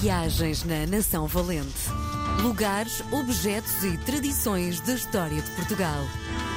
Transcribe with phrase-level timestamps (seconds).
[0.00, 1.88] Viagens na Nação Valente.
[2.42, 6.02] Lugares, objetos e tradições da história de Portugal.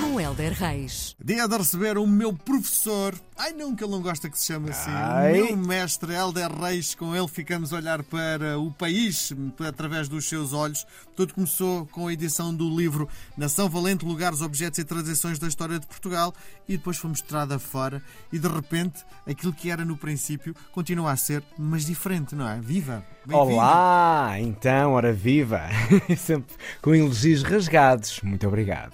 [0.00, 1.14] Com Helder Reis.
[1.24, 3.14] Dia de receber o meu professor.
[3.40, 4.90] Ai não, que ele não gosta que se chame assim.
[4.90, 5.32] Ai.
[5.32, 6.94] Meu mestre Helder Reis.
[6.94, 9.32] Com ele ficamos a olhar para o país
[9.66, 10.86] através dos seus olhos.
[11.16, 13.08] Tudo começou com a edição do livro
[13.38, 16.34] Nação Valente, Lugares, Objetos e Tradições da História de Portugal.
[16.68, 18.02] E depois fomos estrada fora.
[18.30, 22.60] E de repente, aquilo que era no princípio continua a ser, mas diferente, não é?
[22.60, 23.02] Viva!
[23.30, 25.62] Olá, então, ora viva!
[26.16, 28.20] Sempre com elogios rasgados.
[28.22, 28.92] Muito obrigado.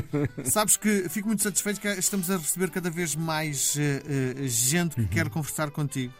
[0.44, 3.76] Sabes que fico muito satisfeito que estamos a receber cada vez mais
[4.06, 6.12] eh, gente que quer conversar contigo.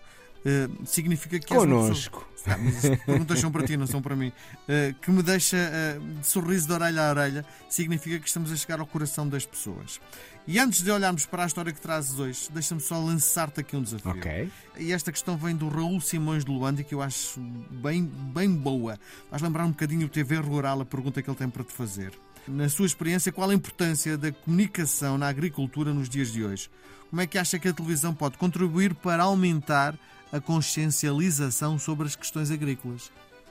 [0.45, 2.29] Eh, significa que és uma pessoa- Conosco.
[2.48, 2.56] Ah,
[3.05, 4.33] perguntas são para ti, não são para mim.
[4.69, 8.56] Eh, que me deixa eh, de sorriso de orelha a orelha, significa que estamos a
[8.56, 10.01] chegar ao coração das pessoas.
[10.47, 13.83] E antes de olharmos para a história que trazes hoje, deixa-me só lançar-te aqui um
[13.83, 14.12] desafio.
[14.12, 14.48] Ok.
[14.78, 18.97] E esta questão vem do Raul Simões de Luanda, que eu acho bem, bem boa.
[19.28, 22.12] Vais lembrar um bocadinho o TV Rural, a pergunta que ele tem para te fazer.
[22.48, 26.70] Na sua experiência, qual a importância da comunicação na agricultura nos dias de hoje?
[27.11, 29.94] Como é que acha que a televisão pode contribuir para aumentar
[30.33, 33.11] a consciencialização sobre as questões agrícolas?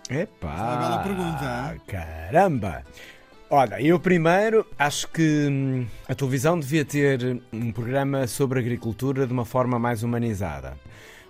[0.09, 0.49] Epá!
[0.49, 1.81] é uma bela pergunta?
[1.87, 2.83] Caramba!
[3.49, 9.33] Olha, eu primeiro acho que hum, a televisão devia ter um programa sobre agricultura de
[9.33, 10.77] uma forma mais humanizada.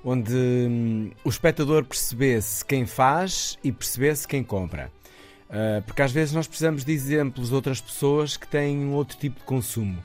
[0.04, 4.92] Onde hum, o espectador percebesse quem faz e percebesse quem compra.
[5.56, 9.18] Ah, porque às vezes nós precisamos de exemplos de outras pessoas que têm um outro
[9.18, 10.04] tipo de consumo.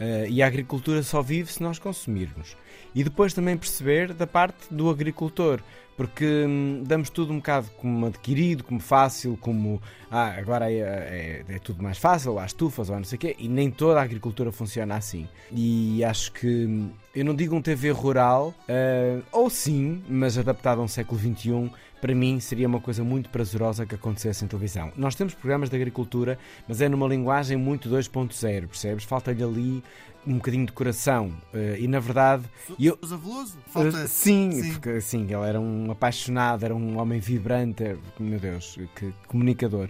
[0.00, 2.56] Ah, e a agricultura só vive se nós consumirmos.
[2.94, 5.60] E depois também perceber da parte do agricultor,
[5.96, 9.80] porque hum, damos tudo um bocado como adquirido, como fácil, como
[10.10, 13.36] ah, agora é, é- é tudo mais fácil, há estufas ou não sei o quê,
[13.38, 15.26] e nem toda a agricultura funciona assim.
[15.50, 20.80] E acho que hum, eu não digo um TV rural, ah, ou sim, mas adaptado
[20.80, 24.92] a um século XXI, para mim seria uma coisa muito prazerosa que acontecesse em televisão.
[24.96, 26.38] Nós temos programas de agricultura,
[26.68, 29.04] mas é numa linguagem muito 2.0, percebes?
[29.04, 29.82] Falta-lhe ali
[30.26, 31.32] um bocadinho de coração.
[31.54, 32.44] eh, e na verdade.
[32.78, 33.56] eu, Sousa Veloso?
[33.68, 33.98] Falta...
[33.98, 34.72] eh, sim, Sim.
[34.72, 39.88] porque assim, ele era um apaixonado, era um homem vibrante, eh, meu Deus, que comunicador.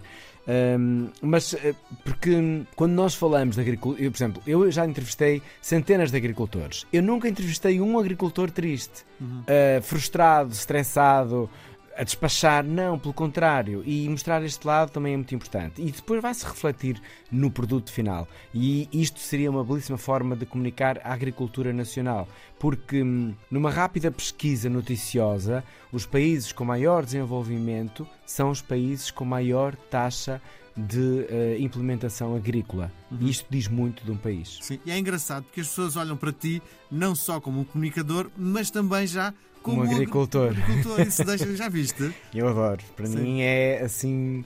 [0.48, 1.74] Ahm, mas eh,
[2.04, 6.86] porque quando nós falamos de agricultura, por exemplo, eu já entrevistei centenas de agricultores.
[6.92, 9.42] Eu nunca entrevistei um agricultor triste, Uhum.
[9.46, 11.50] eh, frustrado, estressado,
[11.96, 12.64] a despachar.
[12.64, 13.82] Não, pelo contrário.
[13.84, 15.80] E mostrar este lado também é muito importante.
[15.82, 18.28] E depois vai-se refletir no produto final.
[18.54, 22.28] E isto seria uma belíssima forma de comunicar a agricultura nacional.
[22.58, 29.24] Porque hum, numa rápida pesquisa noticiosa, os países com maior desenvolvimento são os países com
[29.24, 32.92] maior taxa de eh, implementação agrícola.
[33.20, 34.58] E isto diz muito de um país.
[34.60, 38.30] Sim, e é engraçado porque as pessoas olham para ti não só como um comunicador,
[38.36, 39.32] mas também já
[39.62, 40.50] como Um agricultor.
[40.50, 41.00] agricultor.
[41.00, 42.12] Isso deixa, já viste?
[42.34, 42.82] Eu adoro.
[42.94, 43.18] Para Sim.
[43.18, 44.44] mim é assim.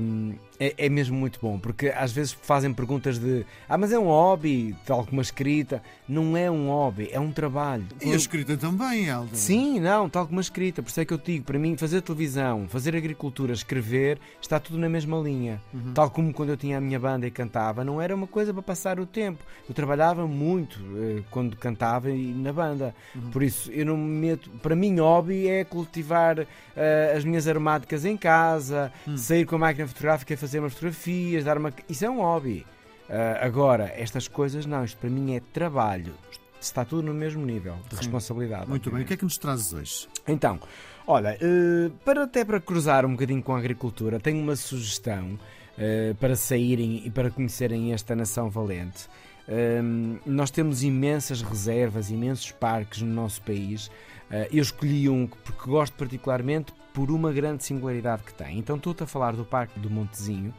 [0.00, 3.98] hum, é, é mesmo muito bom, porque às vezes fazem perguntas de ah, mas é
[3.98, 5.82] um hobby, tal como a escrita.
[6.08, 7.86] Não é um hobby, é um trabalho.
[8.00, 9.34] E a escrita também, Helder.
[9.34, 10.82] Sim, não, tal como a escrita.
[10.82, 14.78] Por isso é que eu digo, para mim, fazer televisão, fazer agricultura, escrever, está tudo
[14.78, 15.60] na mesma linha.
[15.94, 18.62] Tal como quando eu tinha a minha banda e cantava, não era uma coisa para
[18.62, 19.42] passar o tempo.
[19.68, 22.94] Eu trabalhava muito eh, quando cantava e na banda.
[23.32, 24.50] Por isso, eu não me meto.
[24.62, 26.46] Para mim, hobby é cultivar
[26.76, 31.44] eh, as minhas aromáticas em casa, sair com a máquina fotográfica e fazer umas fotografias,
[31.44, 31.72] dar uma.
[31.88, 32.66] Isso é um hobby.
[33.08, 36.14] Ah, agora, estas coisas não, isto para mim é trabalho.
[36.60, 38.68] Está tudo no mesmo nível de responsabilidade.
[38.68, 39.00] Muito bem.
[39.00, 39.08] O obviamente.
[39.08, 40.08] que é que nos trazes hoje?
[40.28, 40.60] Então,
[41.06, 45.36] olha, eh, para até para cruzar um bocadinho com a agricultura, tenho uma sugestão
[45.76, 49.08] eh, para saírem e para conhecerem esta nação valente.
[49.48, 53.90] Hum, nós temos imensas reservas, imensos parques no nosso país.
[54.30, 58.58] Eh, eu escolhi um que- porque gosto particularmente por uma grande singularidade que tem.
[58.58, 60.54] Então estou-te a falar do Parque do Montezinho,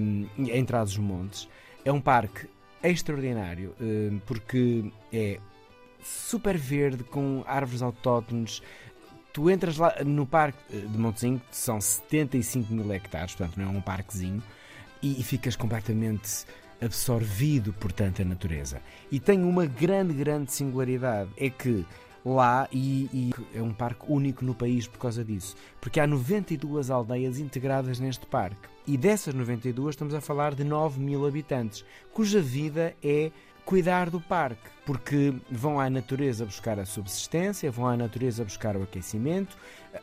[0.00, 1.48] hum, em Trás-os-Montes.
[1.84, 2.48] É um parque
[2.82, 5.38] extraordinário hum, porque é
[6.02, 8.62] super verde, com árvores autóctones.
[9.32, 13.66] Tu entras lá no parque eh, de Montezinho, que são 75 mil hectares, portanto não
[13.66, 14.42] é um parquezinho,
[15.02, 16.46] e ficas completamente
[16.80, 18.80] absorvido por tanta natureza.
[19.10, 21.84] E tem uma grande, grande singularidade, é que
[22.24, 26.90] lá, e, e é um parque único no país por causa disso, porque há 92
[26.90, 28.68] aldeias integradas neste parque.
[28.86, 33.30] E dessas 92 estamos a falar de 9 mil habitantes, cuja vida é
[33.64, 38.82] cuidar do parque, porque vão à natureza buscar a subsistência, vão à natureza buscar o
[38.82, 39.56] aquecimento.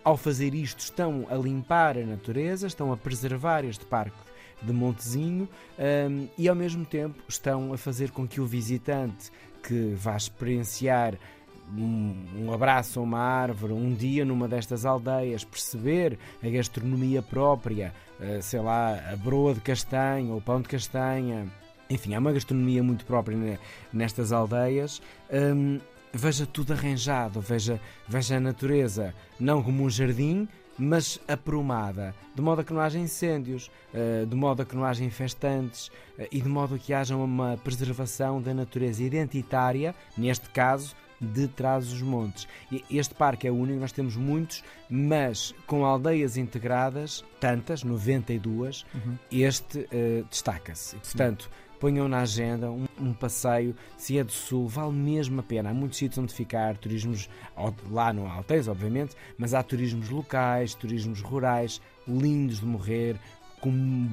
[0.03, 4.17] Ao fazer isto, estão a limpar a natureza, estão a preservar este parque
[4.61, 5.49] de Montezinho
[6.09, 9.31] hum, e ao mesmo tempo estão a fazer com que o visitante
[9.63, 11.17] que vá experienciar
[11.77, 18.41] um, abraço a uma árvore, um dia numa destas aldeias, perceber a gastronomia própria, uh,
[18.41, 21.47] sei lá, a broa de castanha ou o pão de castanha.
[21.89, 23.59] Enfim, há uma gastronomia muito própria
[23.91, 25.01] nestas aldeias.
[25.31, 25.79] Um,
[26.13, 30.47] veja tudo arranjado, veja, veja a natureza, não como um jardim,
[30.77, 34.83] mas aprumada, de modo a que não haja incêndios, eh, de modo a que não
[34.83, 40.49] haja infestantes eh, e de modo a que haja uma preservação da natureza identitária, neste
[40.49, 42.47] caso, de Trás-os-Montes.
[42.89, 49.17] Este parque é único, nós temos muitos, mas com aldeias integradas, tantas, 92, uhum.
[49.31, 50.95] este uh, destaca-se.
[50.95, 55.71] Portanto, ponham na agenda um, um, passeio, se é do Sul, vale mesmo a pena.
[55.71, 57.27] Há muitos sítios onde ficar, turismos,
[57.89, 63.19] lá no Alteis, obviamente, mas há turismos locais, turismos rurais, lindos de morrer,
[63.61, 63.71] com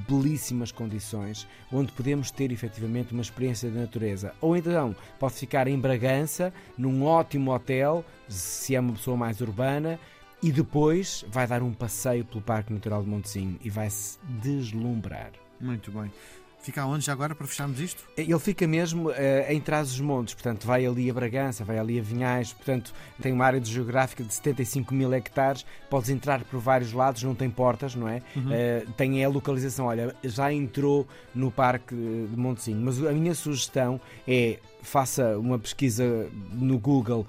[0.08, 4.32] belíssimas condições, onde podemos ter efetivamente uma experiência de natureza.
[4.40, 9.98] Ou então pode ficar em Bragança, num ótimo hotel, se é uma pessoa mais urbana,
[10.42, 15.32] e depois vai dar um passeio pelo Parque Natural de Montezinho e vai se deslumbrar.
[15.60, 16.12] Muito bem.
[16.60, 18.04] Fica onde já agora para fecharmos isto?
[18.16, 19.14] Ele fica mesmo uh,
[19.48, 23.32] em trás dos montes, portanto vai ali a Bragança, vai ali a Vinhais, portanto tem
[23.32, 27.94] uma área geográfica de 75 mil hectares, podes entrar por vários lados, não tem portas,
[27.94, 28.22] não é?
[28.34, 28.46] Uhum.
[28.46, 34.00] Uh, tem a localização, olha, já entrou no Parque de Montezinho, mas a minha sugestão
[34.26, 37.26] é faça uma pesquisa no Google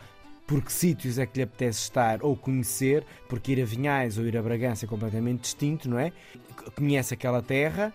[0.50, 4.26] por que sítios é que lhe apetece estar ou conhecer, porque ir a Vinhais ou
[4.26, 6.12] ir a Bragança é completamente distinto, não é?
[6.76, 7.94] Conhece aquela terra,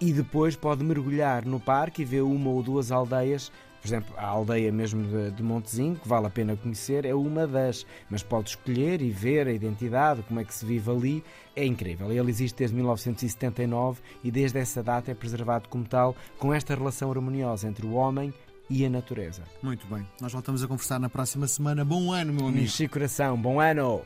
[0.00, 3.50] e depois pode mergulhar no parque e ver uma ou duas aldeias.
[3.80, 7.48] Por exemplo, a aldeia mesmo de, de Montezinho, que vale a pena conhecer, é uma
[7.48, 11.24] das, mas pode escolher e ver a identidade, como é que se vive ali.
[11.56, 12.12] É incrível.
[12.12, 17.10] Ele existe desde 1979 e desde essa data é preservado como tal, com esta relação
[17.10, 18.32] harmoniosa entre o homem
[18.70, 19.42] e a natureza.
[19.60, 20.06] Muito bem.
[20.20, 21.84] Nós voltamos a conversar na próxima semana.
[21.84, 22.64] Bom ano, meu amigo.
[22.64, 23.36] Enchi coração.
[23.36, 24.02] Bom ano.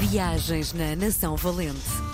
[0.00, 2.13] Viagens na Nação Valente.